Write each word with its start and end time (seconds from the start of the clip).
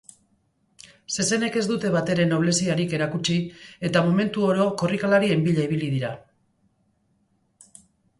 Zezenek 1.15 1.57
ez 1.59 1.65
dute 1.71 1.91
batere 1.95 2.23
nobleziarik 2.31 2.95
erakutsi 2.99 3.35
eta 3.89 4.03
momentu 4.07 4.47
oro 4.47 4.65
korrikalarien 4.83 5.45
bila 5.49 5.67
ibili 5.69 5.91
dira. 5.97 6.11